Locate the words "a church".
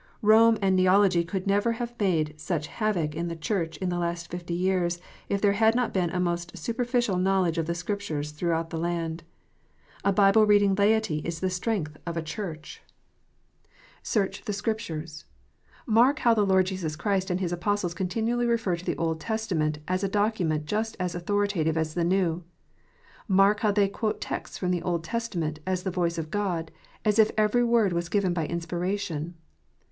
12.17-12.81